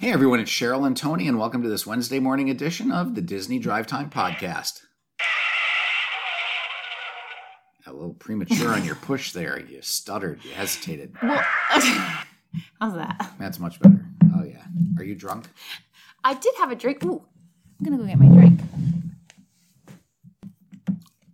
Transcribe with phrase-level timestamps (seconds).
[0.00, 3.20] Hey everyone, it's Cheryl and Tony, and welcome to this Wednesday morning edition of the
[3.20, 4.80] Disney Drive Time Podcast.
[7.86, 9.60] A little premature on your push there.
[9.60, 11.14] You stuttered, you hesitated.
[11.22, 13.34] Well, how's that?
[13.38, 14.02] That's much better.
[14.34, 14.64] Oh, yeah.
[14.96, 15.48] Are you drunk?
[16.24, 17.04] I did have a drink.
[17.04, 17.22] Ooh,
[17.78, 18.58] I'm gonna go get my drink.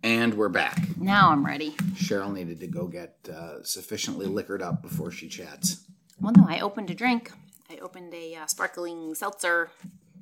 [0.03, 0.77] And we're back.
[0.97, 1.71] Now I'm ready.
[1.93, 5.85] Cheryl needed to go get uh, sufficiently liquored up before she chats.
[6.19, 7.31] Well, no, I opened a drink.
[7.69, 9.69] I opened a uh, sparkling seltzer,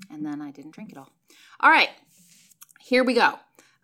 [0.10, 1.12] and then I didn't drink it all.
[1.60, 1.90] All right,
[2.80, 3.36] here we go.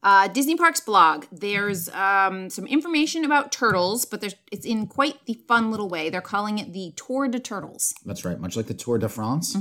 [0.03, 1.25] Uh, Disney Parks blog.
[1.31, 6.09] There's um, some information about turtles, but there's it's in quite the fun little way.
[6.09, 7.93] They're calling it the Tour de Turtles.
[8.03, 9.55] That's right, much like the Tour de France,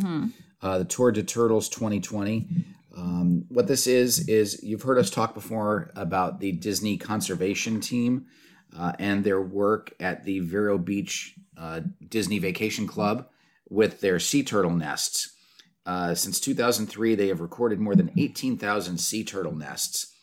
[0.62, 2.48] uh, the Tour de Turtles 2020.
[2.96, 8.26] Um, what this is is you've heard us talk before about the Disney Conservation Team
[8.76, 13.28] uh, and their work at the Vero Beach uh, Disney Vacation Club
[13.70, 15.34] with their sea turtle nests.
[15.87, 20.15] Uh, since 2003, they have recorded more than 18,000 sea turtle nests.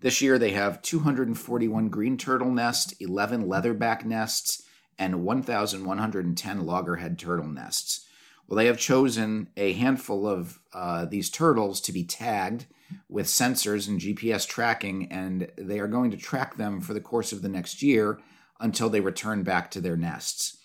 [0.00, 4.62] This year, they have 241 green turtle nests, 11 leatherback nests,
[4.98, 8.04] and 1,110 loggerhead turtle nests.
[8.46, 12.66] Well, they have chosen a handful of uh, these turtles to be tagged
[13.08, 17.32] with sensors and GPS tracking, and they are going to track them for the course
[17.32, 18.18] of the next year
[18.60, 20.57] until they return back to their nests.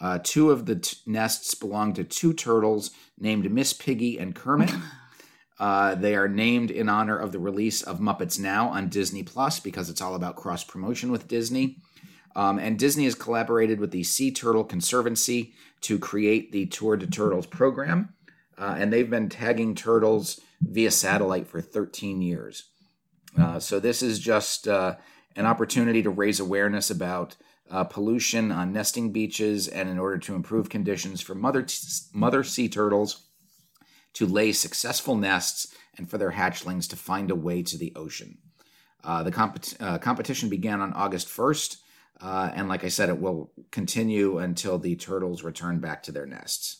[0.00, 4.72] Uh, two of the t- nests belong to two turtles named Miss Piggy and Kermit.
[5.58, 9.58] Uh, they are named in honor of the release of Muppets Now on Disney Plus
[9.58, 11.78] because it's all about cross promotion with Disney.
[12.36, 17.06] Um, and Disney has collaborated with the Sea Turtle Conservancy to create the Tour de
[17.06, 18.14] Turtles program.
[18.56, 22.64] Uh, and they've been tagging turtles via satellite for 13 years.
[23.36, 24.96] Uh, so this is just uh,
[25.36, 27.36] an opportunity to raise awareness about
[27.70, 31.66] uh, pollution on nesting beaches and in order to improve conditions for mother,
[32.12, 33.26] mother sea turtles
[34.14, 38.38] to lay successful nests and for their hatchlings to find a way to the ocean.
[39.04, 41.76] Uh, the compet- uh, competition began on August 1st,
[42.20, 46.26] uh, and like I said, it will continue until the turtles return back to their
[46.26, 46.78] nests.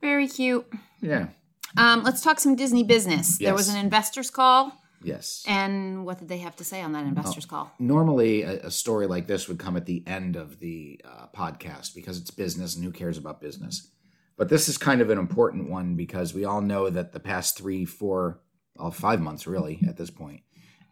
[0.00, 0.66] Very cute.
[1.00, 1.28] Yeah.
[1.76, 3.38] Um, let's talk some Disney business.
[3.38, 4.72] There was an investors call,
[5.02, 5.44] Yes.
[5.46, 7.70] and what did they have to say on that investors call?
[7.78, 11.94] Normally, a, a story like this would come at the end of the uh, podcast
[11.94, 13.90] because it's business and who cares about business.
[14.36, 17.56] But this is kind of an important one because we all know that the past
[17.58, 18.40] three, four,
[18.76, 20.42] well, five months really at this point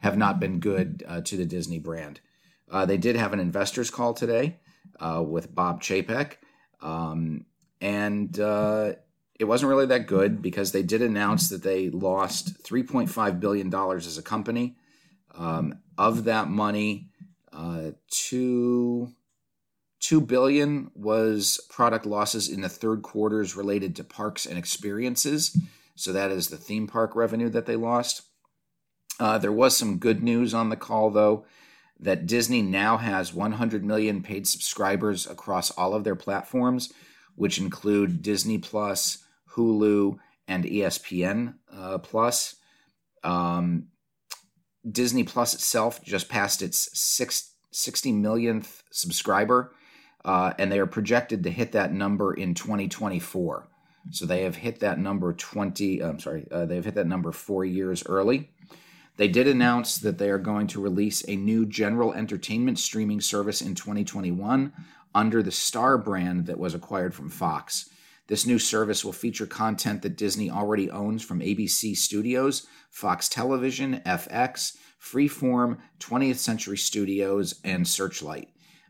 [0.00, 2.20] have not been good uh, to the Disney brand.
[2.70, 4.58] Uh, they did have an investors call today
[4.98, 6.34] uh, with Bob Chapek,
[6.80, 7.44] um,
[7.80, 8.94] and uh,
[9.38, 14.06] it wasn't really that good because they did announce that they lost 3.5 billion dollars
[14.06, 14.76] as a company.
[15.34, 17.10] Um, of that money,
[17.52, 19.12] uh, two
[20.00, 25.56] two billion was product losses in the third quarters related to parks and experiences.
[25.94, 28.22] So that is the theme park revenue that they lost.
[29.18, 31.44] Uh, there was some good news on the call though
[31.98, 36.92] that Disney now has 100 million paid subscribers across all of their platforms,
[37.34, 39.24] which include Disney Plus,
[39.56, 40.18] Hulu,
[40.48, 42.56] and ESPN uh, Plus.
[43.24, 43.88] Um,
[44.88, 49.72] Disney Plus itself just passed its six, 60 millionth subscriber,
[50.24, 53.68] uh, and they are projected to hit that number in 2024.
[54.12, 56.00] So they have hit that number 20.
[56.00, 58.50] I'm sorry, uh, they've hit that number four years early.
[59.16, 63.62] They did announce that they are going to release a new general entertainment streaming service
[63.62, 64.72] in 2021
[65.14, 67.88] under the Star brand that was acquired from Fox.
[68.28, 74.00] This new service will feature content that Disney already owns from ABC Studios, Fox Television,
[74.04, 78.48] FX, Freeform, 20th Century Studios, and Searchlight.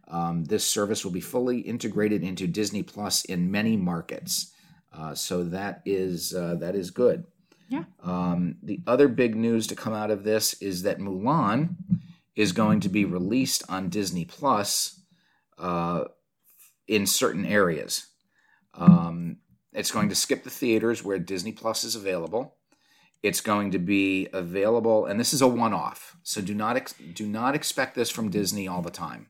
[0.08, 4.52] Um, this service will be fully integrated into Disney Plus in many markets.
[4.92, 7.24] Uh, so that is uh, that is good.
[7.68, 7.84] Yeah.
[8.02, 11.76] Um, the other big news to come out of this is that Mulan
[12.36, 15.00] is going to be released on Disney Plus
[15.58, 16.04] uh,
[16.86, 18.06] in certain areas.
[18.76, 19.38] Um,
[19.72, 22.56] it's going to skip the theaters where Disney Plus is available.
[23.22, 26.16] It's going to be available, and this is a one-off.
[26.22, 29.28] So do not ex- do not expect this from Disney all the time.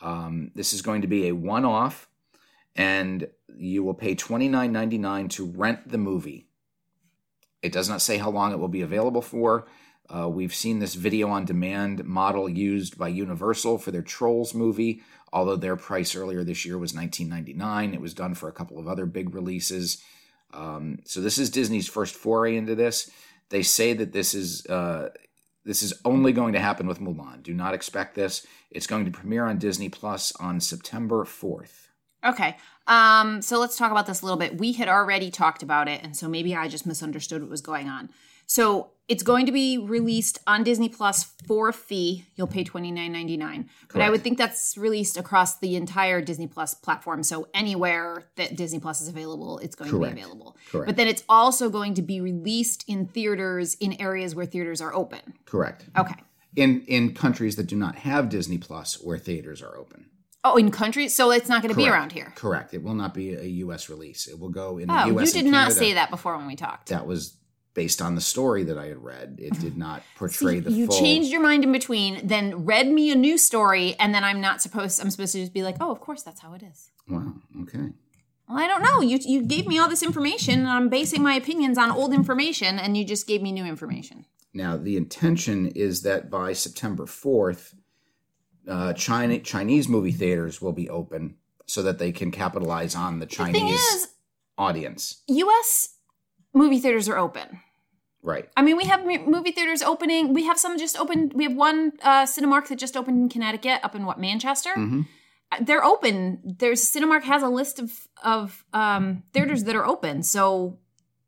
[0.00, 2.08] Um, this is going to be a one-off,
[2.76, 6.46] and you will pay twenty nine ninety nine to rent the movie.
[7.62, 9.66] It does not say how long it will be available for.
[10.08, 15.02] Uh, we've seen this video on demand model used by Universal for their Trolls movie,
[15.32, 17.94] although their price earlier this year was $19.99.
[17.94, 20.02] It was done for a couple of other big releases.
[20.54, 23.10] Um, so this is Disney's first foray into this.
[23.48, 25.10] They say that this is uh,
[25.64, 27.42] this is only going to happen with Mulan.
[27.42, 28.46] Do not expect this.
[28.70, 31.88] It's going to premiere on Disney Plus on September 4th.
[32.24, 32.56] Okay.
[32.86, 34.58] Um, so let's talk about this a little bit.
[34.58, 37.88] We had already talked about it, and so maybe I just misunderstood what was going
[37.88, 38.10] on.
[38.46, 42.24] So it's going to be released on Disney Plus for a fee.
[42.34, 43.68] You'll pay twenty nine ninety nine.
[43.92, 47.22] But I would think that's released across the entire Disney Plus platform.
[47.22, 50.10] So anywhere that Disney Plus is available, it's going Correct.
[50.12, 50.56] to be available.
[50.70, 50.86] Correct.
[50.86, 54.92] But then it's also going to be released in theaters in areas where theaters are
[54.94, 55.20] open.
[55.44, 55.86] Correct.
[55.96, 56.14] Okay.
[56.56, 60.06] In in countries that do not have Disney Plus, where theaters are open.
[60.42, 62.32] Oh, in countries, so it's not going to be around here.
[62.36, 62.72] Correct.
[62.72, 63.88] It will not be a U.S.
[63.88, 64.28] release.
[64.28, 65.34] It will go in the Oh, U.S.
[65.34, 65.74] you did not Canada.
[65.74, 66.88] say that before when we talked.
[66.90, 67.36] That was
[67.76, 69.36] based on the story that I had read.
[69.38, 70.98] It did not portray the you full.
[70.98, 74.60] changed your mind in between, then read me a new story, and then I'm not
[74.62, 75.00] supposed.
[75.00, 76.90] I'm supposed to just be like, oh, of course, that's how it is.
[77.08, 77.34] Wow.
[77.62, 77.92] Okay.
[78.48, 79.00] Well, I don't know.
[79.02, 82.78] You you gave me all this information, and I'm basing my opinions on old information,
[82.78, 84.24] and you just gave me new information.
[84.54, 87.74] Now the intention is that by September fourth,
[88.66, 91.36] uh, China Chinese movie theaters will be open
[91.66, 94.08] so that they can capitalize on the The Chinese thing is,
[94.56, 95.22] audience.
[95.28, 95.96] U.S.
[96.54, 97.60] movie theaters are open.
[98.26, 98.48] Right.
[98.56, 100.34] I mean, we have movie theaters opening.
[100.34, 101.32] We have some just opened.
[101.34, 104.74] We have one uh, Cinemark that just opened in Connecticut, up in what Manchester.
[104.74, 105.02] hmm
[105.52, 106.40] Uh, They're open.
[106.58, 107.90] There's Cinemark has a list of
[108.24, 110.24] of um, theaters that are open.
[110.24, 110.78] So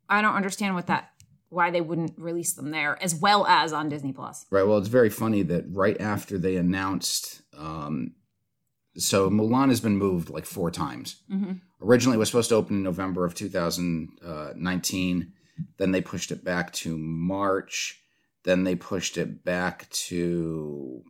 [0.09, 1.03] I don't understand what that
[1.47, 4.45] why they wouldn't release them there as well as on Disney Plus.
[4.51, 4.67] Right.
[4.67, 8.11] Well, it's very funny that right after they announced, um,
[8.97, 11.23] so Mulan has been moved like four times.
[11.31, 15.31] hmm Originally, it was supposed to open in November of 2019.
[15.77, 18.01] Then they pushed it back to March.
[18.43, 21.03] Then they pushed it back to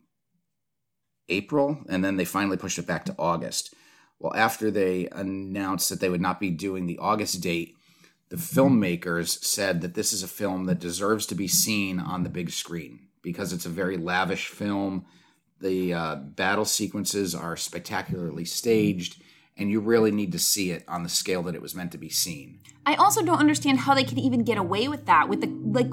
[1.28, 1.84] April.
[1.88, 3.74] And then they finally pushed it back to August.
[4.20, 7.76] Well, after they announced that they would not be doing the August date,
[8.30, 12.30] the filmmakers said that this is a film that deserves to be seen on the
[12.30, 15.06] big screen because it's a very lavish film.
[15.60, 19.22] The uh, battle sequences are spectacularly staged,
[19.60, 21.98] and you really need to see it on the scale that it was meant to
[21.98, 22.60] be seen.
[22.86, 25.30] I also don't understand how they can even get away with that.
[25.30, 25.90] With the like,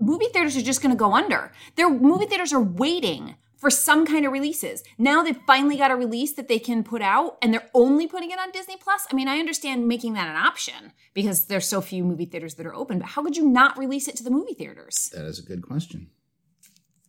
[0.00, 1.52] movie theaters are just going to go under.
[1.76, 4.82] Their movie theaters are waiting for some kind of releases.
[4.98, 8.30] Now they've finally got a release that they can put out, and they're only putting
[8.30, 9.06] it on Disney Plus.
[9.10, 12.66] I mean, I understand making that an option because there's so few movie theaters that
[12.66, 12.98] are open.
[12.98, 15.10] But how could you not release it to the movie theaters?
[15.14, 16.10] That is a good question.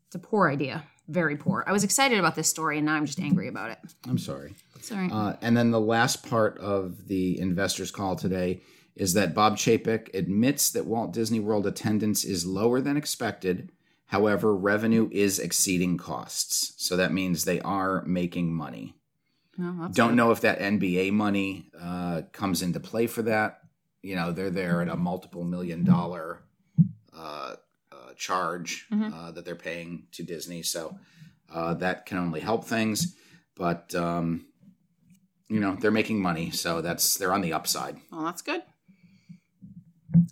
[0.07, 0.85] It's a poor idea.
[1.09, 1.63] Very poor.
[1.65, 3.79] I was excited about this story, and now I'm just angry about it.
[4.07, 4.53] I'm sorry.
[4.81, 5.09] Sorry.
[5.11, 8.61] Uh, and then the last part of the investors' call today
[8.95, 13.71] is that Bob Chapek admits that Walt Disney World attendance is lower than expected.
[14.05, 16.73] However, revenue is exceeding costs.
[16.77, 18.95] So that means they are making money.
[19.57, 20.15] No, Don't good.
[20.15, 23.61] know if that NBA money uh, comes into play for that.
[24.03, 26.41] You know, they're there at a multiple million dollar
[27.17, 27.55] uh, uh,
[28.19, 29.11] charge Mhm.
[29.13, 30.61] uh, that they're paying to Disney.
[30.61, 30.99] So
[31.51, 33.15] uh, that can only help things.
[33.55, 34.45] But, um,
[35.49, 36.51] you know, they're making money.
[36.51, 37.97] So that's, they're on the upside.
[38.11, 38.61] Well, that's good.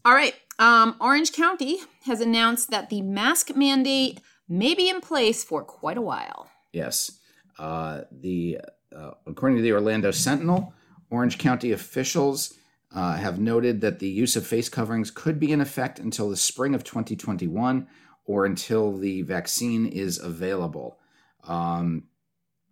[0.05, 0.35] All right.
[0.59, 5.97] Um, Orange County has announced that the mask mandate may be in place for quite
[5.97, 6.49] a while.
[6.71, 7.11] Yes.
[7.57, 8.59] Uh, the
[8.95, 10.73] uh, according to the Orlando Sentinel,
[11.09, 12.53] Orange County officials
[12.93, 16.37] uh, have noted that the use of face coverings could be in effect until the
[16.37, 17.87] spring of 2021
[18.25, 20.99] or until the vaccine is available.
[21.43, 22.03] Um,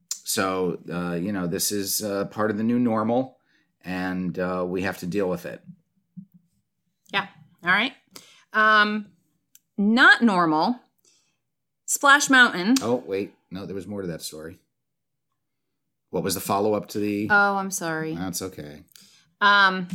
[0.09, 3.37] so uh, you know this is uh, part of the new normal,
[3.83, 5.61] and uh, we have to deal with it.
[7.11, 7.27] Yeah.
[7.63, 7.93] All right.
[8.53, 9.07] Um,
[9.77, 10.79] not normal.
[11.85, 12.75] Splash Mountain.
[12.81, 14.59] Oh wait, no, there was more to that story.
[16.09, 17.27] What was the follow up to the?
[17.29, 18.15] Oh, I'm sorry.
[18.15, 18.83] That's okay.
[19.41, 19.87] Um,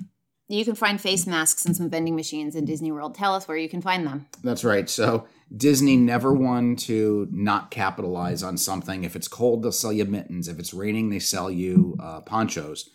[0.51, 3.15] you can find face masks and some vending machines in Disney World.
[3.15, 4.27] Tell us where you can find them.
[4.43, 4.91] That's right.
[4.91, 5.27] So
[5.57, 9.05] Disney never one to not capitalize on something.
[9.05, 10.49] If it's cold, they'll sell you mittens.
[10.49, 12.91] If it's raining, they sell you uh, ponchos.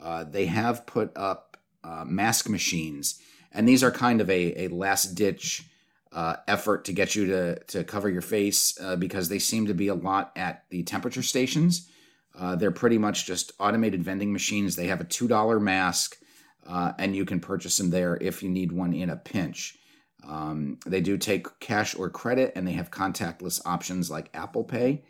[0.00, 3.20] Uh, they have put up uh, mask machines,
[3.52, 5.64] and these are kind of a, a last ditch
[6.12, 9.74] uh, effort to get you to, to cover your face uh, because they seem to
[9.74, 11.88] be a lot at the temperature stations.
[12.38, 14.76] Uh, they're pretty much just automated vending machines.
[14.76, 16.16] They have a $2 mask,
[16.68, 19.76] uh, and you can purchase them there if you need one in a pinch.
[20.26, 25.04] Um, they do take cash or credit, and they have contactless options like Apple Pay.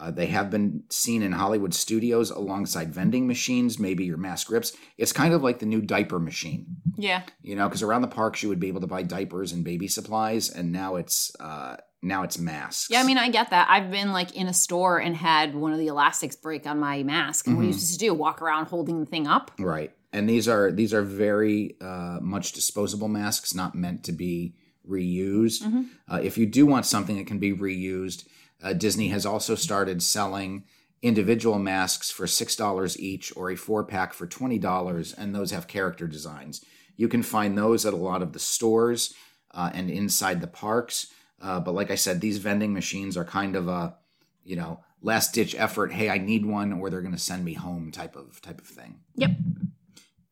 [0.00, 4.72] Uh, they have been seen in Hollywood studios alongside vending machines, maybe your mask grips.
[4.96, 7.22] It's kind of like the new diaper machine, Yeah.
[7.42, 9.88] you know, because around the parks you would be able to buy diapers and baby
[9.88, 12.86] supplies, and now it's uh, now it's masks.
[12.90, 13.68] Yeah, I mean, I get that.
[13.68, 17.02] I've been like in a store and had one of the elastics break on my
[17.02, 17.46] mask.
[17.46, 18.14] And what are you supposed to do?
[18.14, 19.50] Walk around holding the thing up?
[19.58, 19.92] Right.
[20.12, 24.54] And these are these are very uh, much disposable masks, not meant to be
[24.88, 25.62] reused.
[26.10, 28.26] Uh, if you do want something that can be reused,
[28.62, 30.64] uh, Disney has also started selling
[31.02, 36.06] individual masks for $6 each or a four pack for $20, and those have character
[36.06, 36.64] designs.
[36.96, 39.14] You can find those at a lot of the stores
[39.52, 41.08] uh, and inside the parks.
[41.40, 43.96] Uh, but like I said, these vending machines are kind of a,
[44.44, 45.92] you know, last ditch effort.
[45.92, 48.66] Hey, I need one, or they're going to send me home type of type of
[48.66, 49.00] thing.
[49.16, 49.30] Yep.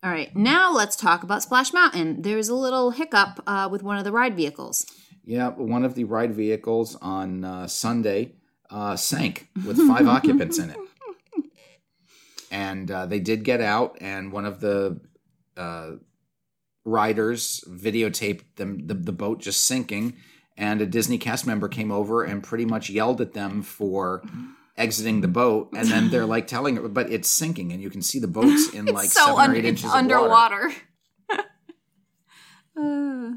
[0.03, 2.23] All right, now let's talk about Splash Mountain.
[2.23, 4.83] There's a little hiccup uh, with one of the ride vehicles.
[5.23, 8.33] Yeah, one of the ride vehicles on uh, Sunday
[8.71, 10.77] uh, sank with five occupants in it.
[12.49, 14.99] And uh, they did get out, and one of the
[15.55, 15.91] uh,
[16.83, 20.17] riders videotaped them the, the boat just sinking.
[20.57, 24.23] And a Disney cast member came over and pretty much yelled at them for
[24.81, 25.69] exiting the boat.
[25.75, 28.73] And then they're like telling her, but it's sinking, and you can see the boats
[28.73, 30.71] in like so seven un- or eight inches underwater.
[32.73, 33.33] Uh,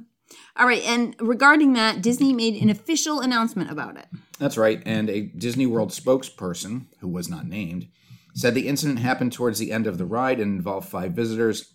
[0.57, 4.07] all right, and regarding that, Disney made an official announcement about it.
[4.39, 4.81] That's right.
[4.87, 7.89] And a Disney World spokesperson, who was not named,
[8.35, 11.75] said the incident happened towards the end of the ride and involved five visitors.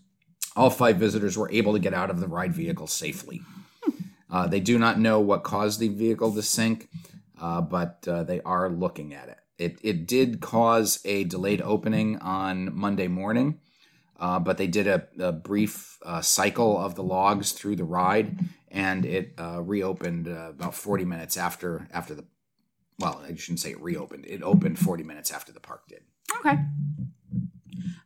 [0.56, 3.42] All five visitors were able to get out of the ride vehicle safely.
[4.32, 6.88] Uh, they do not know what caused the vehicle to sink,
[7.42, 9.38] uh, but uh, they are looking at it.
[9.60, 13.60] It, it did cause a delayed opening on Monday morning,
[14.18, 18.40] uh, but they did a, a brief uh, cycle of the logs through the ride,
[18.70, 22.26] and it uh, reopened uh, about 40 minutes after after the.
[23.00, 24.26] Well, I shouldn't say it reopened.
[24.28, 26.02] It opened 40 minutes after the park did.
[26.40, 26.58] Okay.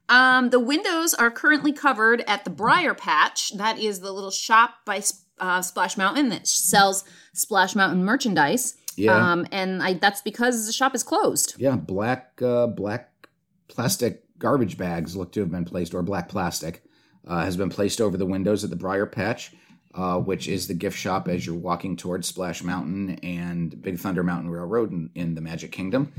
[0.10, 3.52] Um, the windows are currently covered at the Briar Patch.
[3.58, 5.02] That is the little shop by
[5.40, 8.76] uh, Splash Mountain that sells Splash Mountain merchandise.
[8.98, 9.32] Yeah.
[9.32, 11.56] Um, and I, that's because the shop is closed.
[11.58, 13.28] Yeah, black uh, black
[13.68, 16.84] plastic garbage bags look to have been placed, or black plastic
[17.28, 19.54] uh, has been placed over the windows at the Briar Patch,
[19.96, 24.24] uh, which is the gift shop as you're walking towards Splash Mountain and Big Thunder
[24.24, 26.12] Mountain Railroad in, in the Magic Kingdom.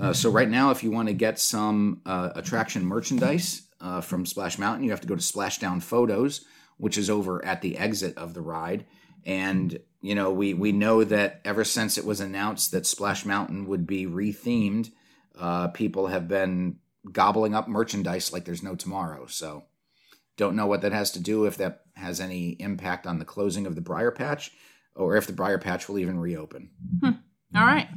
[0.00, 4.24] Uh, so right now, if you want to get some uh, attraction merchandise uh, from
[4.24, 6.44] Splash Mountain, you have to go to Splashdown Photos,
[6.76, 8.84] which is over at the exit of the ride.
[9.26, 13.66] And you know, we we know that ever since it was announced that Splash Mountain
[13.66, 14.90] would be rethemed,
[15.38, 16.76] uh, people have been
[17.12, 19.26] gobbling up merchandise like there's no tomorrow.
[19.26, 19.64] So,
[20.36, 21.44] don't know what that has to do.
[21.44, 24.52] If that has any impact on the closing of the Briar Patch,
[24.94, 26.70] or if the Briar Patch will even reopen.
[27.54, 27.88] All right.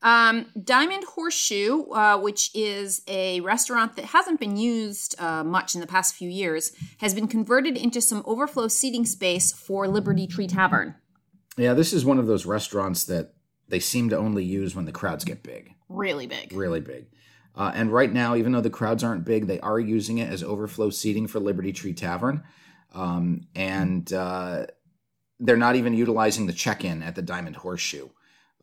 [0.00, 5.80] Um, Diamond Horseshoe, uh, which is a restaurant that hasn't been used uh, much in
[5.80, 10.46] the past few years, has been converted into some overflow seating space for Liberty Tree
[10.46, 10.94] Tavern.
[11.56, 13.32] Yeah, this is one of those restaurants that
[13.68, 16.52] they seem to only use when the crowds get big, Really big.
[16.52, 17.06] really big.
[17.56, 20.44] Uh, and right now, even though the crowds aren't big, they are using it as
[20.44, 22.44] overflow seating for Liberty Tree Tavern.
[22.94, 24.66] Um, and uh,
[25.40, 28.08] they're not even utilizing the check in at the Diamond Horseshoe.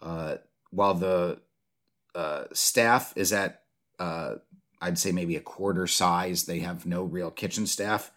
[0.01, 0.35] Uh,
[0.71, 1.39] while the
[2.13, 3.61] uh, staff is at,
[3.99, 4.35] uh,
[4.81, 8.11] I'd say maybe a quarter size, they have no real kitchen staff.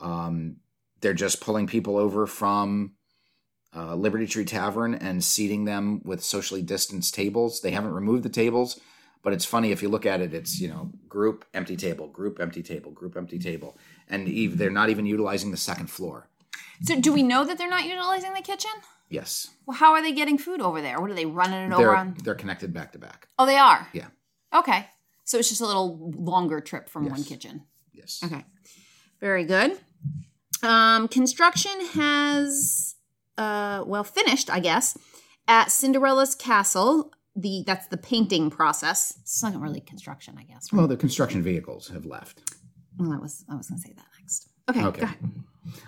[0.00, 0.56] Um,
[1.00, 2.92] they're just pulling people over from
[3.74, 7.60] uh, Liberty Tree Tavern and seating them with socially distanced tables.
[7.60, 8.78] They haven't removed the tables,
[9.22, 10.34] but it's funny if you look at it.
[10.34, 13.78] It's you know group empty table, group empty table, group empty table,
[14.08, 14.28] and
[14.58, 16.28] they're not even utilizing the second floor.
[16.82, 18.70] So, do we know that they're not utilizing the kitchen?
[19.12, 20.98] Yes, Well, how are they getting food over there?
[20.98, 22.14] What are they running it over they're on?
[22.24, 23.28] they're connected back to back.
[23.38, 23.86] Oh, they are.
[23.92, 24.06] Yeah.
[24.54, 24.86] Okay.
[25.24, 27.64] So it's just a little longer trip from one kitchen.
[27.92, 28.20] Yes.
[28.24, 28.42] Okay.
[29.20, 29.78] Very good.
[30.62, 32.96] Um, construction has
[33.36, 34.96] uh well finished, I guess,
[35.46, 37.12] at Cinderella's castle.
[37.36, 39.14] The that's the painting process.
[39.20, 40.72] It's not really construction, I guess.
[40.72, 40.78] Right?
[40.78, 42.40] Well, the construction vehicles have left.
[42.98, 44.48] Well, I was I was gonna say that next.
[44.70, 44.84] Okay.
[44.84, 45.08] Okay.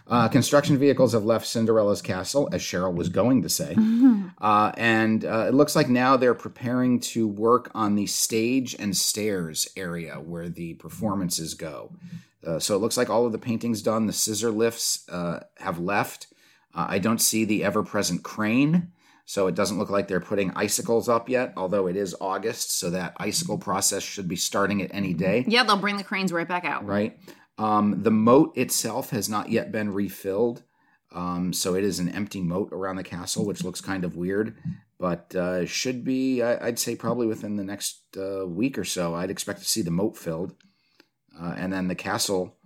[0.06, 3.76] Uh, construction vehicles have left Cinderella's castle, as Cheryl was going to say.
[4.40, 8.94] Uh, and uh, it looks like now they're preparing to work on the stage and
[8.96, 11.92] stairs area where the performances go.
[12.44, 14.06] Uh, so it looks like all of the paintings done.
[14.06, 16.26] The scissor lifts uh, have left.
[16.74, 18.92] Uh, I don't see the ever present crane.
[19.24, 22.72] So it doesn't look like they're putting icicles up yet, although it is August.
[22.72, 26.32] So that icicle process should be starting at any day Yeah, they'll bring the cranes
[26.32, 26.84] right back out.
[26.84, 27.18] right?
[27.58, 30.62] Um, the moat itself has not yet been refilled,
[31.12, 34.56] um, so it is an empty moat around the castle, which looks kind of weird,
[34.98, 39.14] but uh, should be, I- I'd say, probably within the next uh, week or so.
[39.14, 40.54] I'd expect to see the moat filled,
[41.40, 42.56] uh, and then the castle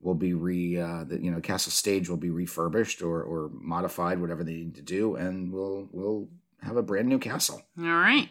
[0.00, 4.20] will be re, uh, the you know, castle stage will be refurbished or, or modified,
[4.20, 6.28] whatever they need to do, and we'll we'll
[6.62, 7.62] have a brand new castle.
[7.78, 8.28] All right.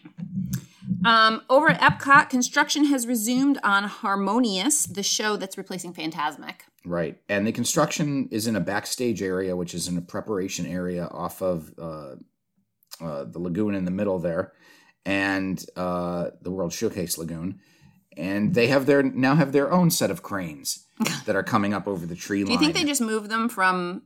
[1.05, 6.61] Um, over at Epcot, construction has resumed on Harmonious, the show that's replacing Fantasmic.
[6.85, 7.19] Right.
[7.29, 11.41] And the construction is in a backstage area, which is in a preparation area off
[11.41, 12.15] of uh,
[12.99, 14.53] uh, the lagoon in the middle there.
[15.05, 17.59] and uh, the World Showcase Lagoon,
[18.17, 20.85] and they have their now have their own set of cranes
[21.25, 22.47] that are coming up over the tree line.
[22.47, 24.03] Do you think they just moved them from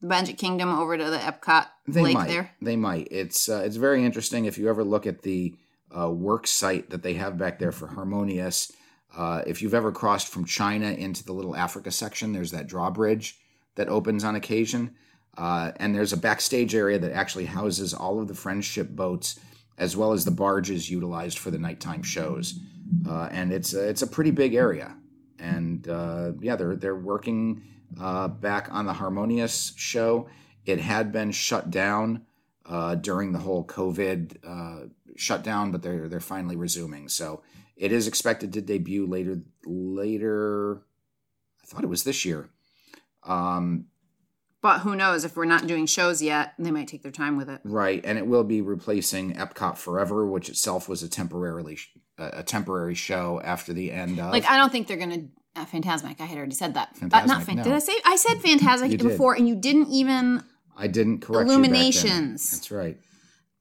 [0.00, 2.28] the Magic Kingdom over to the Epcot They lake might.
[2.28, 2.50] there?
[2.60, 3.06] They might.
[3.10, 5.54] It's uh, it's very interesting if you ever look at the
[5.96, 8.72] uh, work site that they have back there for Harmonious.
[9.16, 13.38] Uh, if you've ever crossed from China into the little Africa section, there's that drawbridge
[13.76, 14.94] that opens on occasion,
[15.36, 19.38] uh, and there's a backstage area that actually houses all of the friendship boats
[19.76, 22.60] as well as the barges utilized for the nighttime shows.
[23.08, 24.96] Uh, and it's a, it's a pretty big area,
[25.38, 27.62] and uh, yeah, they're they're working
[28.00, 30.28] uh, back on the Harmonious show.
[30.66, 32.22] It had been shut down
[32.66, 37.08] uh, during the whole COVID uh, shutdown, but they're they're finally resuming.
[37.08, 37.42] So
[37.76, 39.40] it is expected to debut later.
[39.66, 40.82] Later,
[41.62, 42.48] I thought it was this year.
[43.22, 43.86] Um,
[44.60, 45.24] But who knows?
[45.24, 47.60] If we're not doing shows yet, they might take their time with it.
[47.64, 51.78] right, and it will be replacing Epcot Forever, which itself was a temporarily
[52.18, 54.32] a temporary show after the end of.
[54.32, 55.24] Like I don't think they're gonna.
[55.56, 56.20] Uh, Fantasmic.
[56.20, 56.96] I had already said that.
[57.00, 57.62] but not Fantasmic, Phan- no.
[57.64, 57.92] Did I say?
[58.04, 59.02] I said did.
[59.02, 60.42] before, and you didn't even.
[60.76, 61.70] I didn't correct you back then.
[61.72, 62.50] Illuminations.
[62.50, 62.98] That's right.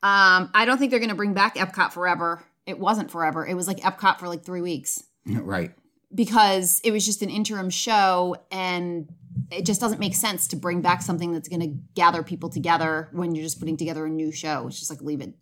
[0.03, 2.43] Um, I don't think they're gonna bring back Epcot forever.
[2.65, 3.47] It wasn't forever.
[3.47, 5.71] It was like Epcot for like three weeks right.
[6.13, 9.09] because it was just an interim show, and
[9.49, 13.33] it just doesn't make sense to bring back something that's gonna gather people together when
[13.33, 14.67] you're just putting together a new show.
[14.67, 15.33] It's just like leave it,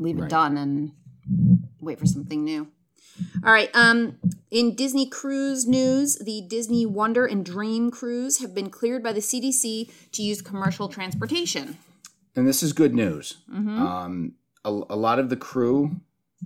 [0.00, 0.92] leave it done, and
[1.80, 2.66] wait for something new.
[3.44, 3.70] All right.
[3.74, 4.18] Um,
[4.50, 9.20] in Disney cruise news, the Disney Wonder and Dream cruise have been cleared by the
[9.20, 11.78] CDC to use commercial transportation.
[12.38, 13.38] And this is good news.
[13.78, 16.00] Um, a, a lot of the crew,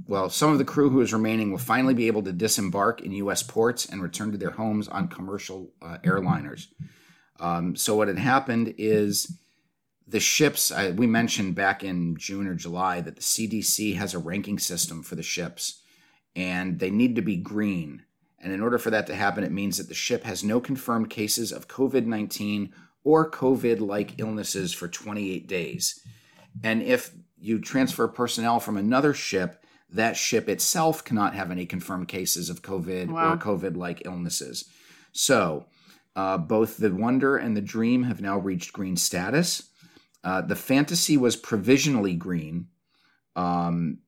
[0.06, 3.12] well, some of the crew who is remaining will finally be able to disembark in
[3.12, 3.42] U.S.
[3.42, 6.68] ports and return to their homes on commercial uh, airliners.
[7.38, 9.37] Um, so what had happened is
[10.08, 10.72] the ships.
[10.72, 15.02] I, we mentioned back in June or July that the CDC has a ranking system
[15.02, 15.82] for the ships,
[16.34, 18.04] and they need to be green.
[18.38, 21.11] And in order for that to happen, it means that the ship has no confirmed
[21.11, 22.72] cases of COVID 19
[23.04, 26.00] or COVID like illnesses for 28 days.
[26.62, 32.09] And if you transfer personnel from another ship, that ship itself cannot have any confirmed
[32.09, 33.33] cases of COVID Wow.
[33.33, 34.64] or COVID like illnesses.
[35.12, 35.66] So,
[36.14, 39.68] uh, both the Wonder and the Dream have now reached green status.
[40.24, 42.68] Uh, the Fantasy was provisionally green,
[43.35, 43.98] um,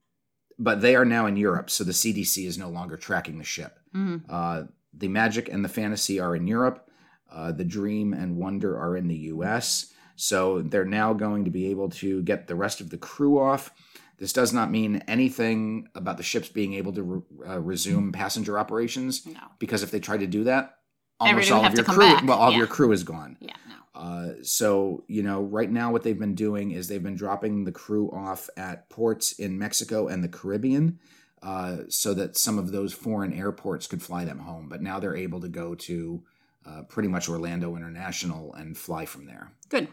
[0.58, 3.78] but they are now in Europe, so the CDC is no longer tracking the ship.
[3.94, 4.22] Mhm.
[4.28, 6.88] Uh, the Magic and the Fantasy are in Europe.
[7.30, 9.92] Uh, the Dream and Wonder are in the US.
[10.16, 13.72] So they're now going to be able to get the rest of the crew off.
[14.18, 18.58] This does not mean anything about the ships being able to re- uh, resume passenger
[18.58, 19.40] operations No.
[19.58, 20.76] because if they try to do that,
[21.18, 22.24] almost all of your crew, back.
[22.24, 23.36] well, all of your crew is gone.
[23.40, 23.54] Yeah.
[23.68, 24.00] No.
[24.00, 27.72] Uh, so you know, right now, what they've been doing is they've been dropping the
[27.72, 30.98] crew off at ports in Mexico and the Caribbean,
[31.42, 34.68] uh, so that some of those foreign airports could fly them home.
[34.68, 36.22] But now they're able to go to
[36.66, 39.52] uh, pretty much Orlando International and fly from there.
[39.68, 39.88] Good.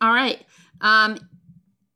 [0.00, 0.44] All right.
[0.80, 1.18] Um,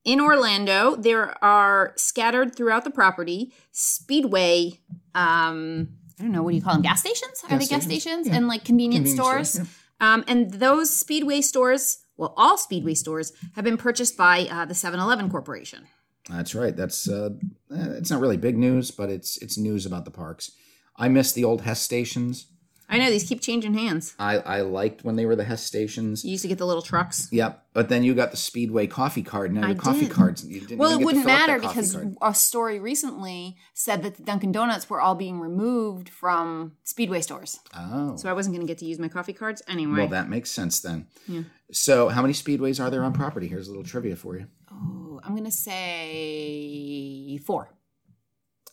[0.04, 4.80] in Orlando, there are scattered throughout the property Speedway.
[5.14, 6.82] Um, I don't know what do you call them?
[6.82, 7.42] Gas stations?
[7.44, 8.36] Are they gas stations, stations yeah.
[8.36, 9.50] and like convenience, Convenience stores?
[9.52, 9.68] stores,
[10.00, 14.74] Um, and those Speedway stores, well, all Speedway stores have been purchased by uh, the
[14.74, 15.86] 7-Eleven Corporation.
[16.28, 16.74] That's right.
[16.74, 17.30] That's uh,
[17.70, 20.52] eh, it's not really big news, but it's it's news about the parks.
[20.96, 22.46] I miss the old Hess stations.
[22.88, 24.14] I know these keep changing hands.
[24.18, 26.24] I, I liked when they were the Hess stations.
[26.24, 27.28] You used to get the little trucks.
[27.32, 29.52] Yep, but then you got the Speedway coffee card.
[29.54, 30.10] Now your coffee did.
[30.10, 30.46] cards.
[30.46, 32.14] You didn't Well, it wouldn't fill up that matter because card.
[32.20, 37.58] a story recently said that the Dunkin' Donuts were all being removed from Speedway stores.
[37.74, 40.00] oh, So I wasn't going to get to use my coffee cards anyway.
[40.00, 41.06] well, that makes sense then.
[41.26, 41.42] Yeah.
[41.72, 43.48] So, how many speedways are there on property?
[43.48, 44.46] Here's a little trivia for you.
[44.70, 47.70] oh, I'm going to say four.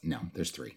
[0.03, 0.75] No, there's three.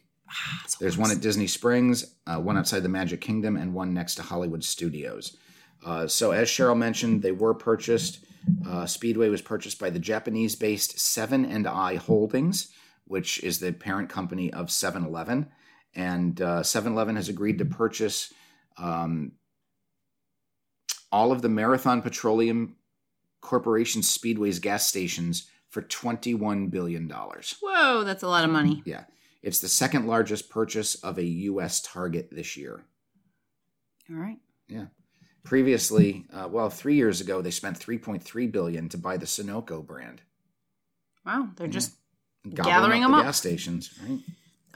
[0.80, 4.22] There's one at Disney Springs, uh, one outside the Magic Kingdom, and one next to
[4.22, 5.36] Hollywood Studios.
[5.84, 8.24] Uh, so, as Cheryl mentioned, they were purchased.
[8.66, 12.68] Uh, Speedway was purchased by the Japanese-based Seven and I Holdings,
[13.06, 15.48] which is the parent company of 7-Eleven,
[15.94, 18.32] and uh, 7-Eleven has agreed to purchase
[18.76, 19.32] um,
[21.12, 22.76] all of the Marathon Petroleum
[23.40, 27.08] Corporation Speedway's gas stations for $21 billion.
[27.08, 28.82] Whoa, that's a lot of money.
[28.84, 29.04] Yeah.
[29.44, 31.80] It's the second largest purchase of a U.S.
[31.82, 32.82] target this year.
[34.10, 34.38] All right.
[34.68, 34.86] Yeah.
[35.42, 40.22] Previously, uh, well, three years ago, they spent 3.3 billion to buy the Sunoco brand,
[41.26, 41.92] Wow, they're just
[42.44, 43.24] gobbling Gathering them the up.
[43.24, 43.98] gas stations.
[44.06, 44.18] Right?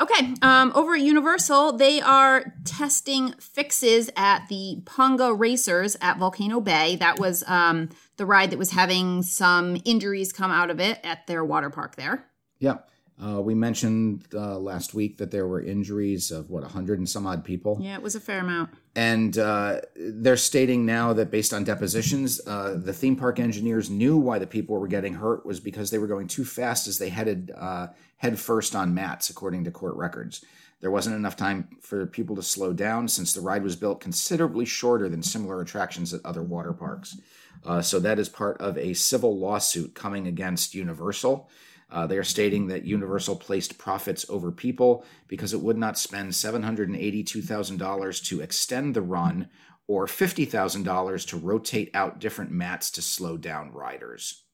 [0.01, 6.61] Okay, um, over at Universal, they are testing fixes at the Punga Racers at Volcano
[6.61, 6.97] Bay.
[6.97, 11.27] That was um, the ride that was having some injuries come out of it at
[11.27, 12.27] their water park there.
[12.61, 12.79] Yeah.
[13.21, 17.27] Uh, we mentioned uh, last week that there were injuries of what, 100 and some
[17.27, 17.77] odd people.
[17.81, 18.71] Yeah, it was a fair amount.
[18.95, 24.17] And uh, they're stating now that based on depositions, uh, the theme park engineers knew
[24.17, 27.09] why the people were getting hurt was because they were going too fast as they
[27.09, 30.45] headed uh, head first on mats, according to court records.
[30.81, 34.65] There wasn't enough time for people to slow down since the ride was built considerably
[34.65, 37.19] shorter than similar attractions at other water parks.
[37.65, 41.51] Uh, so that is part of a civil lawsuit coming against Universal.
[41.91, 46.33] Uh, they are stating that Universal placed profits over people because it would not spend
[46.33, 49.49] $782,000 to extend the run
[49.87, 54.45] or $50,000 to rotate out different mats to slow down riders.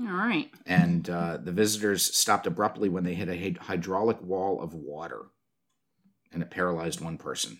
[0.00, 0.50] All right.
[0.64, 5.26] And uh, the visitors stopped abruptly when they hit a hy- hydraulic wall of water
[6.32, 7.58] and it paralyzed one person.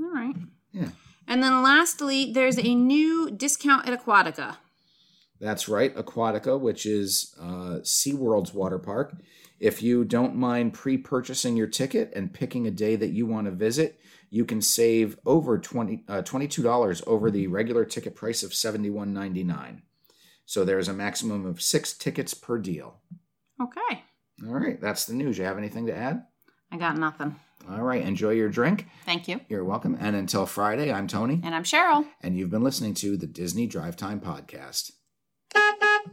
[0.00, 0.34] All right.
[0.72, 0.88] Yeah.
[1.26, 4.56] And then lastly, there's a new discount at Aquatica.
[5.40, 9.14] That's right, Aquatica, which is uh, SeaWorld's water park.
[9.60, 13.46] If you don't mind pre purchasing your ticket and picking a day that you want
[13.46, 18.50] to visit, you can save over 20, uh, $22 over the regular ticket price of
[18.50, 19.82] $71.99.
[20.44, 23.00] So there's a maximum of six tickets per deal.
[23.60, 24.02] Okay.
[24.46, 25.38] All right, that's the news.
[25.38, 26.24] You have anything to add?
[26.72, 27.36] I got nothing.
[27.70, 28.86] All right, enjoy your drink.
[29.04, 29.40] Thank you.
[29.48, 29.96] You're welcome.
[30.00, 32.06] And until Friday, I'm Tony, And I'm Cheryl.
[32.22, 34.92] and you've been listening to the Disney Drive Time Podcast.